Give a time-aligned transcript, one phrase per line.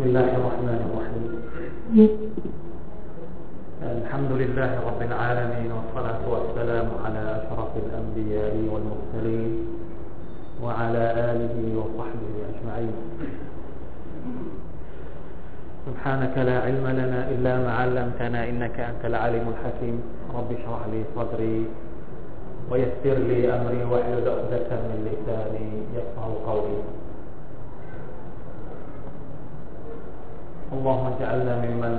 [0.00, 1.24] بسم الله الرحمن الرحيم.
[3.84, 9.52] الحمد لله رب العالمين والصلاة والسلام على أشرف الأنبياء والمرسلين
[10.64, 12.94] وعلى آله وصحبه أجمعين.
[15.84, 19.96] سبحانك لا علم لنا إلا ما علمتنا إنك أنت العليم الحكيم.
[20.32, 21.58] رب اشرح لي صدري
[22.72, 26.30] ويسر لي أمري واحلل عقدة من لساني يفقه
[30.80, 31.94] اللهم اجعلنا ممن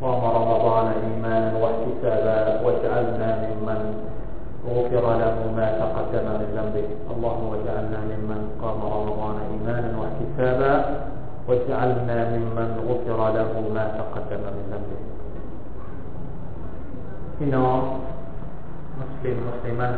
[0.00, 3.80] صام رمضان إيمانا واحتسابا واجعلنا ممن
[4.74, 6.86] غفر له ما تقدم من ذنبه.
[7.12, 10.72] اللهم اجعلنا ممن قام رمضان إيمانا واحتسابا
[11.48, 15.00] واجعلنا ممن غفر له ما تقدم من ذنبه.
[17.40, 17.62] هنا
[19.00, 19.90] مسلم مسلما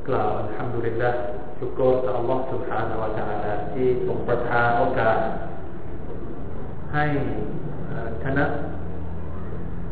[0.09, 1.11] กล่าวอัลฮัมดุลิลละ
[1.59, 5.19] ชุกรต่อ Allah سبحانه และ تعالى ที่ทรงประทานโอกาส
[6.95, 7.05] ให้
[8.25, 8.45] คณะ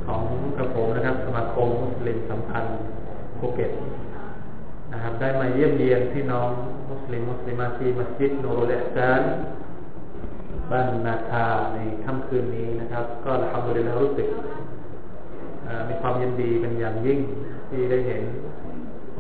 [0.07, 0.23] ของ
[0.57, 2.77] กระผมนะครับ สมาคมมุสลิมสัมพันธ์
[3.39, 3.73] ภูเก็ต
[4.93, 6.51] นะครับ ได้มาเยี่ยมเยียนพี่น้อง
[6.91, 9.23] มุสลิมมุสลิมาที่มัสยิดนูรุลอิห์ซาน
[10.72, 14.28] บ้านนาคาในค่ำคืนนี้นะครับ ก็ทำโดยเรารู้สึก
[15.88, 17.20] มีความยินดีเป็นอย่างยิ่ง
[17.70, 18.24] ที่ได้เห็น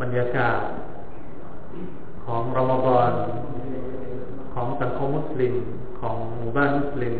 [0.01, 0.61] บรรยากาศ
[2.25, 3.11] ของรมฎอน
[4.53, 5.53] ของสังคมมุสลิม
[5.99, 7.15] ของหมู่บ้านมุสลิม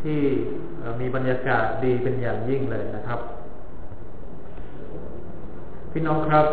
[0.00, 0.20] ที่
[1.00, 3.20] มีบรรยากาศดีเป็นอย่างยิ่งเลยนะครับ
[5.92, 6.46] พี่น้องครับ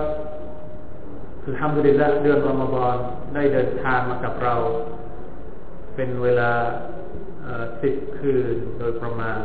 [1.42, 2.96] คือทำดุลิละเดือนรมฎอน
[3.34, 4.56] ได้เดินทางมากับเรา
[5.96, 6.52] เป็นเวลา
[7.82, 9.40] สิบคืนโดยประมาณ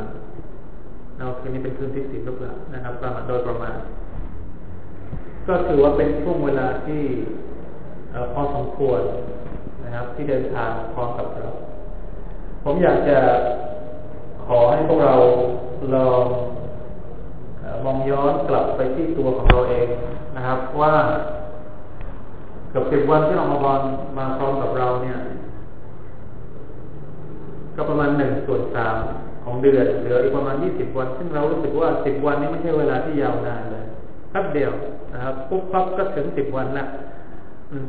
[1.18, 3.76] เราคืนนี้เป็นคืนที่สิบรือเปล่านะครับ ประมาณโดยประมาณ
[5.46, 7.02] ก็ถือว่าเป็นช่วงเวลาที่
[8.32, 9.00] พอสมควร
[9.84, 11.48] นะครับ ที่เดินทางพร้อมกับเรา
[12.64, 13.18] ผมอยากจะ
[14.46, 15.14] ขอให้พวกเรา
[15.94, 16.24] ลอง
[17.84, 19.88] มองย้อนกลับไปที่ตัวของเราเอง
[20.36, 20.94] นะครับ ว่า
[22.74, 23.80] กับสิบวันที่เรามาบอล
[24.18, 25.18] มาพร้อมกับเราเนี่ย
[27.80, 28.96] ก็ประมาณหนึ่งส่วนสาม
[29.44, 33.84] ของเดือนเหลืออีกประมาณยี่สิบวัน ซึ่งเรารู้สึกว่าสิบวันนี้ไม่ใช่เวลาที่ยาวนานเลย
[34.30, 34.72] แป๊บเดียว
[35.12, 36.84] นะครับปุ๊บปั๊บก็ถึงสิบวันละ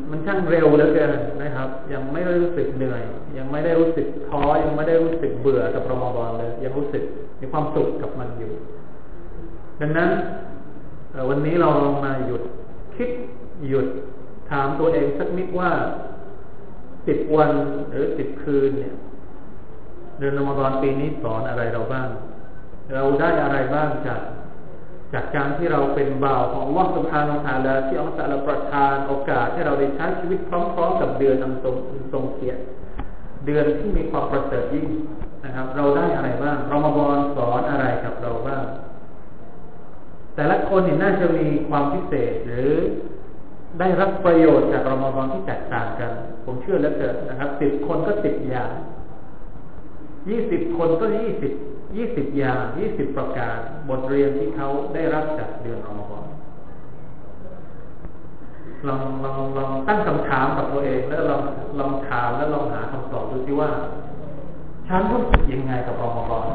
[0.10, 3.04] มันช่างเร็วเหลือเกินนะครับ ยังไม่ได้รู้สึกเหนื่อย
[3.38, 7.04] ยังไม่ได้รู้สึกท้อยังไม่ได้รู้สึกเบื่อกับรอมฎอนเลย ยังรู้สึก
[7.40, 8.52] มีความสุขกับมันอยู่
[9.82, 10.10] ดังนั้น
[11.30, 12.42] วันนี้เราลองมาหยุด
[12.96, 13.10] คิด
[13.70, 13.88] หยุด
[14.50, 15.72] ถามตัวเองสักนิดว่า
[17.08, 17.52] สิบวัน
[17.90, 18.94] หรือสิบคืนเนี่ย
[20.22, 22.08] เดือนรอมฎอนปีนี้สอนอะไรเราบ้าง
[22.94, 24.22] เราได้อะไรบ้างจาก
[25.14, 31.76] จากการที่เราเป็นบ่าวของวัสุภาโนทาลาที่อัลลอฮฺประทานโอกาสให้เราได้ใช้ชีวิตพร้อมๆกับเดือนอันทรง
[32.14, 32.62] ทรงเกียรติ
[33.46, 34.88] เดือนที่มีความประเสริฐยิ่ง
[35.46, 38.64] นะครับ เราได้อะไรบ้างรอมฎอนสอนอะไรกับเราบ้าง
[40.36, 42.72] แต่ละคนเนี่ยน่าจะมีความพิเศษหรือ
[43.80, 46.12] ได้รับประโยชน์จากรอมฎอนที่แตกต่างกัน
[46.46, 48.72] ผมเชื่อแล้วเกิดนะครับสิบคนก็สิบอย่าง
[50.30, 51.52] ยี่สิบคนก็ยี่สิบ
[51.98, 53.58] ยี่สิบอย่างยี่สิบประการ
[53.90, 56.26] บทเรียนที่เขาได้รับจากเดือนรอมฎอน
[58.88, 61.42] ลองลองลองตั้งคำถามกับตัวเอง แล้วลอง
[61.80, 63.70] ลองถามแล้วลองหาคำตอบดูสิว่า
[64.88, 66.46] ฉันรู้สึกยังไงกับรอมฎอน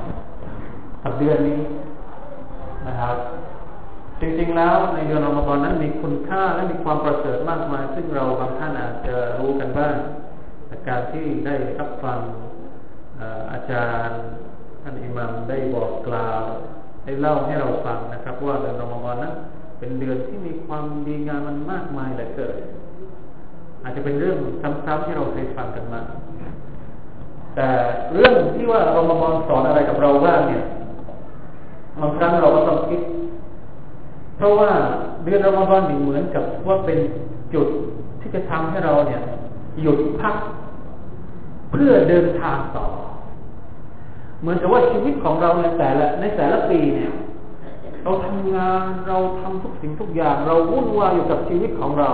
[1.02, 1.60] กับเดือนนี้
[2.86, 3.16] นะครับ
[4.20, 9.94] จริงๆแล้วในเดือนรอมฎอนนั้นมีคุณค่าและมีความประเสริฐมากมาย ซึ่งเราบางท่านอาจจะรู้กันบ้าง
[10.70, 12.18] จากการที่ได้รับฟัง
[13.52, 14.18] อาจารย์
[14.82, 16.42] ท่านอิหมัมได้บอกกล่าว
[17.04, 19.32] ได้เล่าให้เราฟังนะครับ ว่าเดือนรอมฎอนนั้น
[19.78, 22.56] เป็นเดือนที่มีความดีงามมันมากมายเหลือเกิน
[23.82, 26.00] อาจจะเป็นเรื่องซ้ำๆที่เราเคยฟังกันมา
[27.54, 27.68] แต่
[28.14, 30.64] เรื่องที่ว่ารอมฎอนสอนอะไรกับเราบ้างเนี่ย
[32.00, 33.00] บางครั้งเราก็ต้องคิด
[34.36, 34.70] เพราะว่า
[35.24, 36.98] เดือนรอมฎอนเหมือนกับว่าเป็น
[37.54, 37.68] จุด
[38.20, 39.20] ที่จะทำให้เราเนี่ย
[39.82, 40.34] หยุดพัก
[41.72, 42.86] เพื่อเดินทางต่อ
[44.40, 47.12] เหมือนกับว่าชีวิตของเราในแต่ละในแต่ละปีเนี่ย
[48.02, 52.10] เราทำงานเราทำทุกสิ่งทุกอย่าง เราวุ่นวายอยู่กับชีวิตของเรา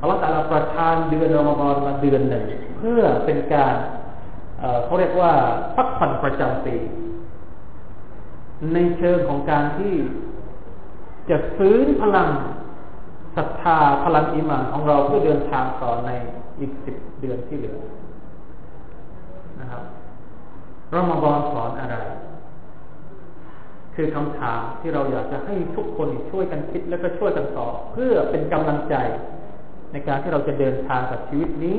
[0.00, 2.44] อัลลอฮฺตาลาประทานเดือนรอมฎอนมาเดือนหนึ่ง
[2.78, 3.74] เพื่อเป็นการ
[4.84, 5.32] เขาเรียกว่า
[5.76, 6.76] พักผ่อนประจำปี
[8.74, 9.94] ในเชิงของการที่
[11.30, 12.28] จะฟื้นพลัง
[13.36, 16.10] ศรัทธาพลังอิมานของเราเพื่อเดินทางต่อใน
[16.60, 17.78] อีกสิบเดือนที่เหลือ
[19.60, 19.82] นะครับ
[20.94, 21.96] รอมฎอนสอนอะไร
[23.94, 28.94] คือคำถามที่เราอยากจะให้ทุกคนช่วยกันคิดแล้วก็ช่วยกันตอบเพื่อเป็นกำลังใจ
[29.92, 31.78] ในการที่เราจะเดินทางกับชีวิตนี้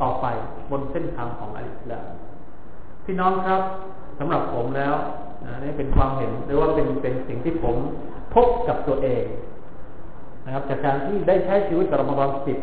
[0.00, 0.26] ต่อไป
[0.70, 2.08] บนเส้นทางของอัลลอฮ์
[3.04, 3.62] พี่น้องครับ
[4.18, 4.94] สำหรับผมแล้ว
[5.62, 7.76] นี่เป็นความเห็นหรือว่าเป็นเป็นสิ่งที่ผม
[8.34, 9.24] พบกับตัวเอง
[10.44, 12.58] นะครับ จากการที่ได้ใช้ชีวิตกับรอมฎอนสิบ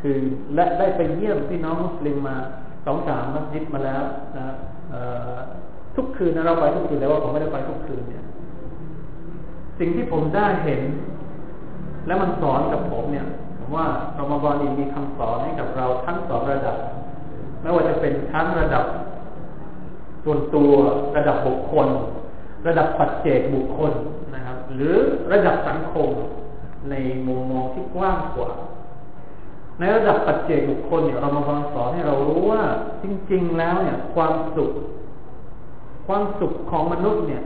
[0.00, 0.18] คือ
[0.54, 2.36] และได้ไปเยี่ยมพี่น้องมุสลิมมา
[2.86, 4.02] สองสามมัสยิดมาแล้ว
[4.36, 4.56] นะครับ
[5.96, 8.24] ทุกคืนนะเราไปทุกคืนแล้วว่าผมไม่ได้ไปทุกคืนเนี่ย
[9.78, 10.80] สิ่งที่ผมได้เห็น
[12.06, 13.26] และมันสอนกับผมเนี่ย
[13.58, 13.86] ผมว่า
[14.18, 16.76] รอมฎอนีมีคำสอนให้กับเราทั้งสองระดับ
[17.62, 18.84] ไม่ว่าจะเป็นทั้งระดับ
[20.24, 20.70] ส่วนตัว
[21.16, 21.88] ระดับบุคคล
[22.66, 23.92] ระดับปัจเจกบุคคล
[24.34, 24.94] นะครับ หรือ
[25.32, 26.08] ระดับสังคม
[26.90, 26.94] ใน
[27.26, 28.50] มุมมองที่กว้างกว่า
[29.78, 32.62] ในระดับปัจเจกบุคคลเนี่ยเรามาฟังสอนให้เรารู้ว่า
[33.02, 34.72] จริง ๆ แล้วเนี่ย ความสุข
[36.06, 37.42] ความสุขของมนุษย์เนี่ย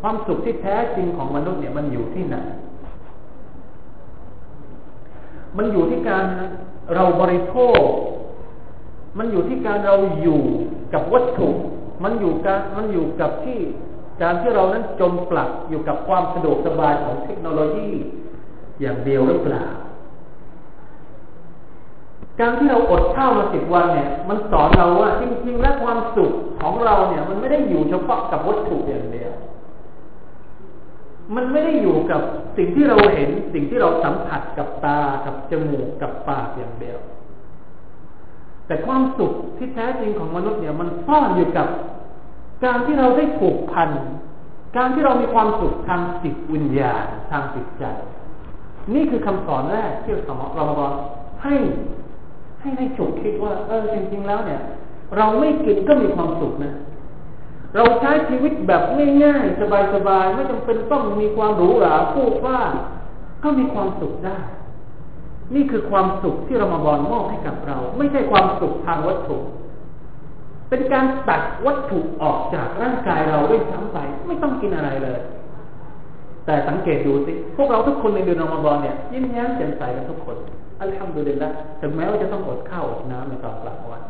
[0.00, 2.36] ความสุขที่แท้จริงของมนุษย์เนี่ยมันอยู่ที่ไหน
[5.56, 6.24] มันอยู่ที่การ
[6.94, 7.80] เราบริโภค
[9.18, 10.40] มันอยู่ที่การเราอยู่
[10.92, 11.48] กับวัตถุ
[12.04, 13.60] มันอยู่กับมันอยู่กับที่
[14.22, 17.90] การที่เรานั้นจมปลักอยู่กับความสะดวกสบายของเทคโนโลยี
[18.80, 19.64] อย่างเดียวหรือเปล่า
[22.40, 29.32] การที่เราอดข้าวมาสิบวันเนี่ย มันสอนเราว่าจริงๆและความสุขของเราเนี่ย มันไม่ได้อยู่เฉพาะกับวัตถุอย่างเดียว
[31.34, 32.20] มันไม่ได้อยู่กับ
[32.56, 36.98] สิ่งที่เราเห็นสิ่งที่เราสัมผัสกับตากับจมูกกับปากอย่างเดียว
[38.66, 41.68] แต่ความสุขที่แท้จริงของมนุษย์เนี่ยมันซ่อนอยู่กับ
[42.64, 43.90] การที่เราได้ผูกพัน
[44.76, 47.84] การที่เรามีความสุขทางจิตวิญญาณทางจิตใจ
[48.94, 50.92] นี่คือคำสอนแรกที่สมเราบอก
[51.42, 51.54] ให้
[52.64, 54.60] ให้ให้ฉุกคิดว่า เออจริงๆแล้วเนี่ย
[55.16, 56.72] เราไม่กินก็มีความสุขนะ
[57.74, 58.82] เราใช้ชีวิตแบบ
[59.24, 59.60] ง่ายๆ
[59.94, 62.58] สบายๆไม่จำเป็นต้องมีความหรูหราฟู่ฟ้า
[63.42, 64.38] ก็มีความสุขได้
[65.54, 69.38] นี่คือความสุขที่เรามาบอนมอบให้กับเรา ไม่ใช่ความสุขทางวัตถุ
[70.68, 75.20] เป็นการตัดวัตถุออกจากร่างกายเราด้วยซ้ำไป ไม่ต้องกินอะไรเลย
[76.46, 80.36] แต่สังเกตดูสิพวกเราทุกคนในเดือนรอมฎอนเนี่ยยิ้มแย้มแจ่มใสกันทุกคน
[80.80, 81.48] อัลฮัมดุลิลละ
[81.80, 84.02] ถึงแม้ว่าจะต้องอดข้าวอดน้ำในตอนกลางวัน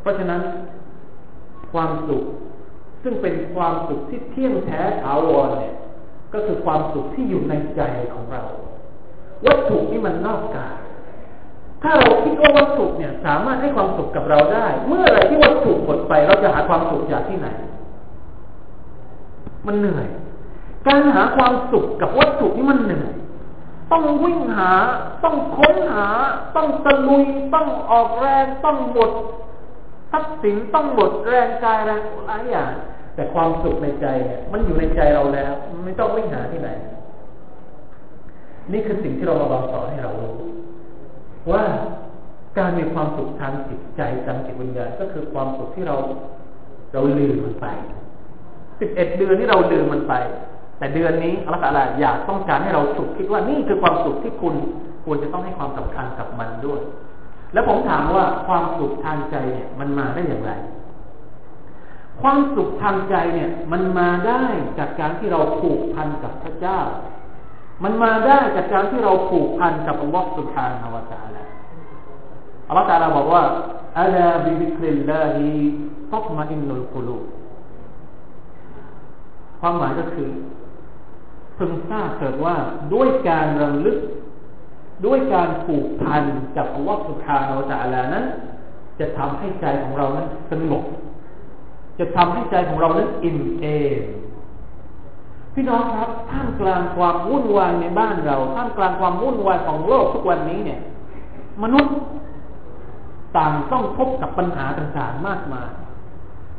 [0.00, 0.40] เพราะฉะนั้น
[1.72, 2.24] ความสุข
[3.02, 5.74] ซึ่งเป็นความสุขที่เที่ยงแท้ถาวรเนี่ย
[6.32, 7.82] ก็คือความสุขที่อยู่ในใจ
[8.14, 8.42] ของเรา
[9.46, 10.76] วัตถุนี่มันนอกกาย
[11.82, 17.48] ถ้าเราคิดว่าวัตถุเนี่ย สามารถให้ความสุขกับเราได้ เมื่อไรที่วัตถุหมดไป เราจะหาความสุขจากที่ไหน
[19.66, 20.06] มันเหนื่อย
[20.86, 23.12] การหาความสุขกับวัตถุนี่มันเหนื่อย
[23.92, 24.72] ต้องวิ่งหา
[25.24, 26.08] ต้องค้นหา
[26.56, 27.24] ต้องตะลุย
[27.54, 29.10] ต้องออกแรง ต้องหมด
[30.12, 32.72] ทรัพย์สินต้องหมดแรงกายแรงหลายอย่าง
[33.14, 35.52] แต่ความสุขในใจเนี่ยมันอยู่ในใจเราแล้ว
[35.84, 36.70] ไม่ต้องวิ่งหาที่ไหน
[38.72, 40.34] นี่คือสิ่งที่เรามาบอกสอนให้เรารู้
[41.52, 41.62] ว่า
[42.58, 45.96] การมีความสุขทางจิตใจทางจิตวิญญาณก็คือความสุขที่เรา
[46.92, 47.66] เราลืมมันไป
[48.80, 50.14] สิบเอ็ดเดือนที่เราลืมมันไป
[50.78, 54.54] แต่เดือนนี้อัลลอฮฺอยากต้องการให้เราสุขคิดว่านี่คือความสุขที่คุณ
[55.04, 56.80] ควรจะต้องให้ความสำคัญกับมันด้วย
[57.52, 60.52] แล้วผมถามว่าความสุขทางใจเนี่ย มันมาได้อย่างไร
[62.22, 64.44] ความสุขทางใจเนี่ย มันมาได้
[64.78, 66.80] จากการที่เราผูกพันกับพระเจ้า
[67.84, 71.42] มันมาได้จากการที่เราผูกพันกับอัลลอฮฺสุบฮานาวะตาลา
[72.68, 73.42] อัลลอฮฺตาลาบอกว่า
[74.00, 75.48] อัลาบิบิคริลลาฮิ
[76.14, 77.18] ตักมาอินนุลกุลู
[79.60, 80.28] ความหมายก็คือ
[81.58, 82.56] พึงทราบเกิดว่า
[82.94, 83.98] ด้วยการระลึก
[85.06, 86.22] ด้วยการผูกพัน
[86.56, 88.24] กับอัลลอฮฺสุบฮานาวะตาลานั้น
[88.98, 90.84] จะทำให้ใจของเรานั้นสงบ
[91.98, 93.64] จะทำให้ใจของเรานั้นอิ่มเอ
[93.98, 94.02] ม
[95.54, 100.80] พี่น้องครับท่ามกลางความวุ่นวายในบ้านเราท่ามกลางความวุ่นวายของโลกทุกวันนี้เนี่ย
[101.62, 101.94] มนุษย์
[103.36, 105.70] ต่างต้องพบกับปัญหาต่างๆมากมาย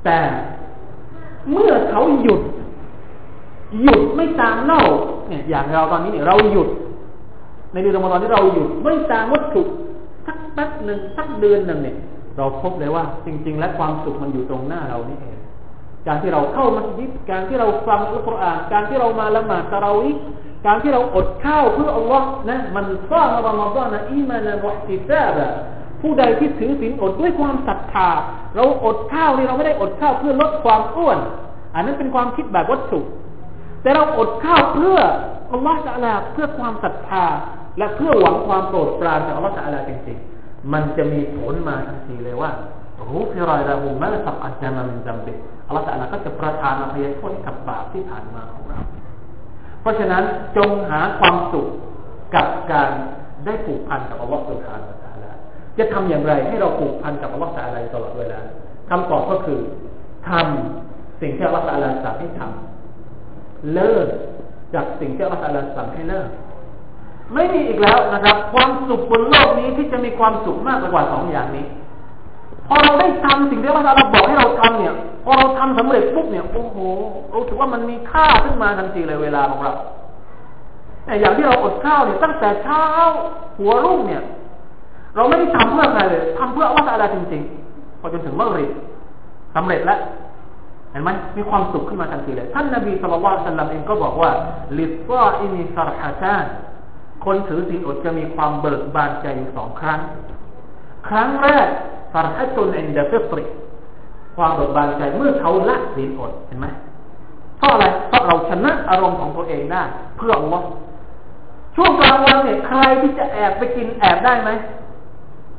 [0.06, 0.20] แต่
[1.52, 2.42] เมื่อเขาหยุด
[3.82, 4.82] หยุดไม่ตามเล่า
[5.30, 6.70] เนี่ยอย่างเราตอนนี้เนี่ยเราหยุด
[7.74, 9.62] ในเดือนรอมฎอนที่เราหยุดไม่ตามวัตถุ
[10.26, 11.98] สักแป๊บหนึ่งสักเดือนหนึ่งเนี่ย
[12.38, 15.38] เราพบเลยว่า จริง ๆ และความสุขมันอยู่ตรงหน้าเรานี่เอง
[16.08, 20.12] การที่เราเข้ามัสยิดการที่เราฟังอัลกุรอานการที่เรามาละหมาดตะเราอิ
[20.66, 25.48] การที่เราอดข้าวเพื่ออัลลอฮ์นะมันสร้างรอมฎอนะอีมานันวะติซาบะ
[26.02, 28.10] ผู้ใดที่ถือศีลอดด้วยความศรัทธา
[28.56, 31.18] เราอดข้าวนี่เราไม่ได้อดข้าวเพื่อลดความอ้วน
[31.76, 33.00] อันนั้นเป็นความคิดแบบวัตถุ
[33.82, 35.00] แต่เราอดข้าวเพื่อ
[35.52, 37.26] อัลลอฮ์จะลาเพื่อความศรัทธา
[37.78, 42.52] และเพื่อหวังความโปรดปรานจากอัลลอฮ์จะลาจริงๆ มันจะมีผลมาทันทีเลยว่า
[43.08, 45.34] รู้ฟิรายละหุมาตะกัดจามามินจัมบิ
[45.68, 48.80] อัลลอฮฺตะลาก็จะประทานอภัยโทษกับบาปที่ผ่านมาของเรา
[49.82, 50.24] เพราะฉะนั้น
[50.58, 51.68] จงหาความสุข
[52.36, 52.90] กับการ
[53.46, 55.32] ได้ผูกพันกับอัลลอฮฺสุบฮานาตะลา
[55.78, 58.40] จะทำอย่างไรให้เราผูกพันกับอัลลอฮฺตะลาตลอดเวลา
[58.90, 59.60] คำตอบก็คือ
[60.30, 62.77] ทำสิ่งที่อัลลอฮฺตะลาสั่งให้ทำ
[63.74, 64.08] เลิก
[64.74, 66.30] จากสิ่งที่อัลลอฮฺตะลาสั่งให้เลิก
[67.34, 71.66] ไม่มีอีกแล้วนะครับ ความสุขบนโลกนี้ที่จะมีความสุขมากกว่าสองอย่างนี้
[72.68, 74.94] พอเราได้ทำสิ่งที่พระเราบอกให้เราทำเนี่ย
[75.26, 76.78] พอเราทำสำเร็จปุ๊บเนี่ยโอ้โห
[77.36, 79.74] รู้สึกว่ามันมีค่าขึ้นมาทันทีเลยเวลาของเรา
[81.06, 82.84] แต่อย่างที่เราอดข้าวเนี่ยตั้งแต่เช้า
[83.60, 84.24] หัวรุ่งเนี่ย
[85.16, 88.66] เราไม่ได้ทำเพื่อใครเลยทำเพื่อวัตอะไรจริง ๆ พอจนถึงเมื่อริ
[89.56, 90.00] สำเร็จแล้ว
[90.98, 94.32] ห็นไหมมีความสุขขึ้นมาทันทีเลยท่านนบีสุลต่านสัลลัมเองก็บอกว่า
[94.78, 96.46] ลิซซาอินิสรฮะจาน
[97.26, 100.00] คนถือศีลอดจะมีความเบิกบานใจอยู่สองครั้ง
[101.08, 101.68] ครั้งแรก
[102.14, 103.44] ฟารฮัตุนอินเดฟิตริ
[104.36, 106.68] ความเบิกบานใจเมื่อเขาละศีลอดเห็นไหม
[107.58, 109.84] เพราะอะไรเพราะเราชนะอารมณ์ของตัวเองได้
[110.18, 110.68] เพื่ออัลลอฮ์
[111.76, 114.50] ช่วงกลางวันเนี่ยใครที่จะแอบไปกินแอบได้ไหม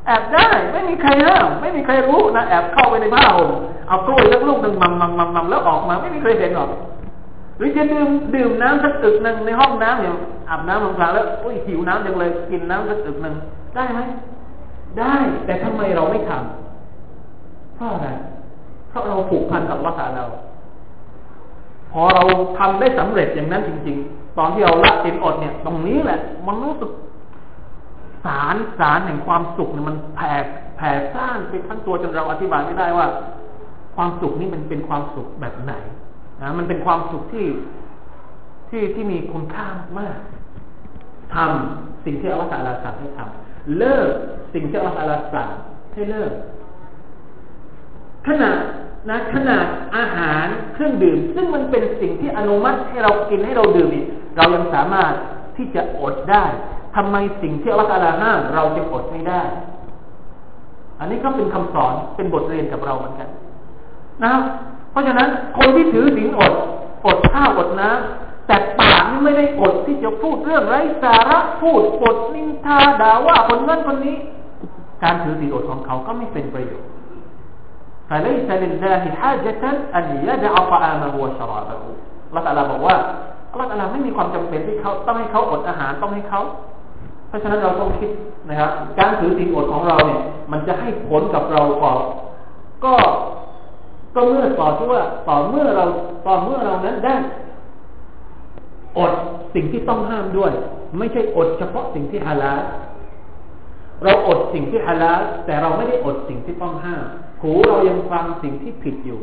[0.06, 3.50] แอบได้ ไม่มีใครห้ามไม่มีใครรู้นะแอบเข้าไปในผ้าห่ม
[3.88, 6.70] เอากล้วยสักลูกหนึ่งมัมมัมมัมมัมแล้วออกมาไม่มีใครเห็นหรอก
[7.58, 10.12] หรือจะดื่มดื่มน้ำสักอึกหนึ่งในห้องน้ำเนี่ย
[10.48, 13.34] อาบน้ำลงกลางแล้วอุ้ยหิวน้ำจังเลยกินน้ำสักอึกหนึ่ง
[13.74, 14.00] ได้ไหม
[14.98, 15.14] ได้
[15.46, 18.08] แต่ทำไมเราไม่ทำเพราะอะไร
[18.88, 20.24] เพราะเราผูกพันกับวัฏเรา
[21.92, 22.22] พอเรา
[22.58, 26.90] ทำได้สำเร็จอย่างนั้นจริง ๆ ตอนที่เราละสินอดเนี่ย ตรงนี้แหละ มันรู้สึก
[28.24, 30.32] สารสารแห่งความสุขเนี่ยมันแผ่
[30.76, 33.06] แผ่สร้างไปทั้งตัวจนเราอธิบายไม่ได้ว่า
[34.00, 35.72] ความสุขนี้มันเป็นความสุขแบบไหน
[36.42, 37.46] นะมันเป็นความสุขที่
[38.70, 39.66] ที่ที่มีคุณค่า
[39.98, 40.18] มาก
[41.34, 42.50] ทำสิ่งที่อัลลอฮฺ
[42.84, 44.10] สั่งให้ทำเลิก
[44.54, 45.50] สิ่งที่อัลลอฮฺสั่ง
[45.92, 46.32] ให้เลิก
[48.26, 48.58] ขนาด
[49.10, 53.88] นะขนาดอาหารเครื่องดื่ม ซึ่งมันเป็นสิ่งที่อนุมัติให้เรากินให้เราดื่ม
[54.36, 55.12] เรายังสามารถ
[55.56, 56.44] ที่จะอดได้
[56.96, 57.90] ทำไมสิ่งที่อัลลอฮฺ
[58.22, 59.42] ห้ามเราจะอดไม่ได้
[61.00, 63.28] อันนี้ก็เป็นคำสอนเป็นบทเรียนกับเราเหมือนกัน
[64.23, 64.43] นะครับ
[64.91, 66.53] เพราะฉะนั้นคนที่ถือศีลอด
[67.05, 74.17] อดข้าวอดน้ำแต่ปากนี่ไม่ได้อดที่จะพูดเรื่องไร้สาระพูดอดนินทาด่าว่าคนนั้นคนนี้
[75.03, 76.89] การถือศีลอดของเขาก็ไม่เป็นประโยชน์
[78.09, 79.63] فليس لله حاجة
[79.97, 81.81] أن يدع طعامه وشرابه
[82.35, 82.95] ละตัลลาบอกว่า
[83.59, 86.41] ละตัลลาไม่มีความจำเป็นที่เขาต้องให้เขาอดอาหารต้องให้เขา
[87.27, 88.09] เพราะฉะนั้นเราต้องคิด
[88.49, 91.99] นะครับ การถือศีลอดของเราเนี่ย มันจะให้ผลกับเราก่อน
[92.85, 92.93] ก็
[94.14, 95.84] ก็เมื่อต่อที่ว่าต่อเมื่อเรา
[96.26, 97.14] ต่อเมื่อเรานั้นได้
[98.98, 99.12] อด
[99.54, 100.52] สิ่งที่ต้องห้ามด้วย
[100.98, 102.60] ไม่ใช่อดเฉพาะสิ่งที่ฮาลาล
[104.02, 107.04] เราอดสิ่งที่ฮาลาลแต่เราไม่ได้อดสิ่งที่ต้องห้าม
[107.42, 109.20] หูเรายังฟังสิ่งที่ผิดอยู่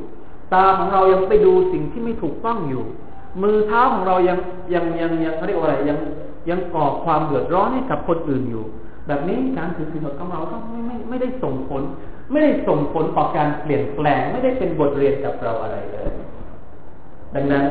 [0.54, 2.84] ตาของเรายังไปดูสิ่งที่ไม่ถูกต้องอยู่
[3.42, 4.38] มือเท้าของเรายัง
[4.74, 5.98] ยังยังยังเขาเรียกว่าอะไรยัง
[6.50, 8.64] ยังก่อความเดือดร้อนให้กับคนอื่นอยู่
[9.08, 11.82] แบบนี้การถือศีลอดของเราก็ไม่ไม่ไม่ได้ส่งผล
[12.32, 16.10] ไม่ได้ส่งผลต่อการเปลี่ยนแปลง ไม่ได้เป็นบทเรียนกับเราอะไรเลย
[17.36, 17.64] ดังนั้น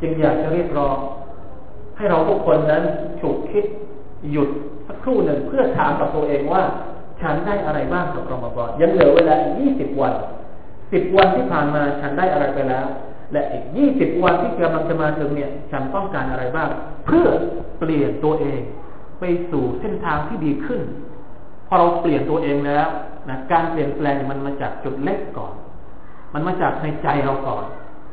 [0.00, 0.96] จึงอยากจะเรียกร้อง
[1.96, 2.82] ให้เราทุกคนนั้น
[3.20, 3.64] ฉุกคิด
[4.32, 4.48] หยุด
[4.86, 6.62] สักครู่หนึ่งเพื่อถามกับตัวเองว่า
[7.20, 10.14] ฉันได้อะไรบ้างกับรอมฎอนยังเหลือเวลาอีกยี่สิบวัน
[10.92, 12.86] สิบวันที่ผ่านมาฉันได้อะไรไปแล้ว
[13.32, 16.68] และอีกยี่สิบวันที่กำลังจะมาถึงเนี่ย ฉันต้องการอะไรบ้าง
[17.06, 17.26] เพื่อ
[17.78, 18.60] เปลี่ยนตัวเอง
[19.20, 20.80] ไปสู่เส้นทางที่ดีขึ้น
[21.68, 22.88] พอเราเปลี่ยนตัวเองแล้ว
[23.28, 25.54] นะการเปลี่ยนแปลงมันมาจากจุดเล็กก่อน
[26.32, 27.64] มันมาจากในใจเราก่อน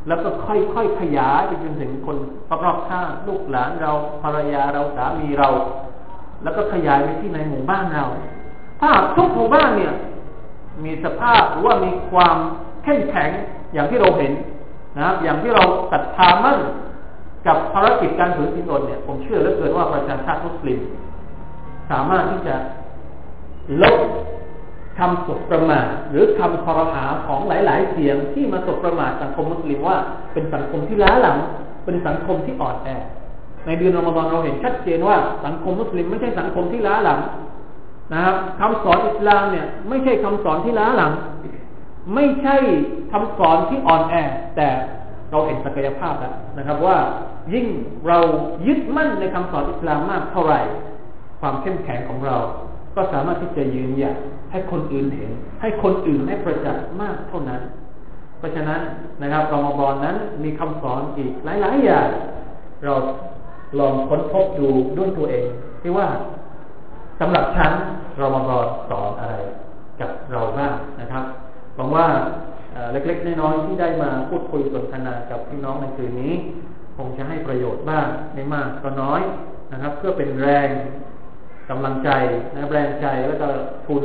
[0.07, 2.17] แล้วก็ค่อยๆขยายไปจนถึงคน
[2.63, 5.49] รอบข้างลูกหลานเราภรรยาเราสามีเรา
[6.43, 8.05] แล้วก็ขยายไปที่ในหมู่บ้านเรา
[8.81, 9.93] ถ้าทุกหมู่บ้านเนี่ย
[10.83, 12.37] มีสภาพหรือว่ามีความ
[12.83, 13.29] เข้มแข็ง
[13.73, 14.31] อย่างที่เราเห็น
[14.99, 16.59] นะอย่างที่เราศรัทธามั่น
[17.47, 20.79] กับภารกิจการถือศีลอดเนี่ย ผมเชื่อเหลือเกินว่าประชาชาติมุสลิม
[21.91, 22.55] สามารถที่จะ
[23.81, 23.97] ลบ
[24.97, 29.97] คำสบประมาทหรือคำคอรหาของหลาย ๆ เสียงที่มาสบประมาทสังคมมุสลิมว่า
[30.33, 31.37] เป็นสังคมที่ล้าหลัง
[31.85, 32.87] เป็นสังคมที่อ่อนแอ
[33.65, 37.19] ในเดือนรอมฎอนเราเห็นชัดเจนว่าสังคมมุสลิมไม่ใช่สังคมที่ล้าหลัง
[38.13, 41.11] นะครับคำสอนอิสลามเนี่ยไม่ใช่คำสอนที่ล้าหลัง
[42.15, 42.55] ไม่ใช่
[43.11, 44.13] คำสอนที่อ่อนแอ
[44.55, 44.67] แต่
[45.31, 46.97] เราเห็นศักยภาพแล้วนะครับว่า
[47.53, 47.65] ยิ่ง
[48.07, 48.19] เรา
[48.67, 50.61] ยึดมั่นในคำสอนอิสลามมากเท่าไหร่
[51.41, 52.37] ความเข้มแข็งของเรา
[52.95, 54.15] ก็สามารถที่จะยืนหยัด
[54.51, 57.61] ให้คนอื่นเห็น ให้คนอื่นให้ประจักษ์มากเท่านั้น
[58.37, 58.81] เพราะฉะนั้น
[59.21, 62.07] นะครับรอมฎอนนั้นมีคำสอนอีกหลาย ๆ อย่าง
[62.83, 62.93] เรา
[63.79, 65.47] ลองค้นพบดูด้วยตัวเอง
[65.81, 66.07] ที่ว่า
[67.19, 67.71] สำหรับฉัน
[68.19, 69.35] รอมฎอนสอนอะไร
[69.99, 71.23] กับเราบ้างนะครับ
[71.75, 72.07] หวังว่า
[72.91, 76.33] เล็กๆน้อยๆที่ได้มาพูดคุยสนทนากับพี่น้องในคืนนี้
[76.97, 79.21] คงจะให้ประโยชน์บ้างไม่มากก็น้อย
[79.71, 80.69] นะครับ เพื่อเป็นแรง
[81.69, 82.09] กำลังใจ
[82.55, 83.47] นะแรงใจแล้วก็
[83.87, 84.03] ทุน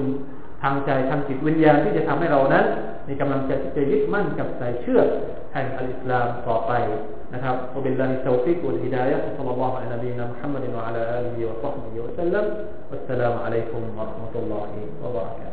[0.63, 2.65] ทางใจทางจิตวิญญาณที่จะทำให้เรานั้น
[3.09, 5.01] มีกำลังใจที่จะยึดมั่นกับสายเชือก
[5.53, 6.73] แห่งอัลอิสลามต่อไป
[7.35, 14.62] นะครับوبالله التوفيق والهداية صلى الله عليه وسلم نبينا محمد وعلى آله وصحبه وسلم والسلام عليكم ورحمة
[14.62, 15.50] الله وبركاته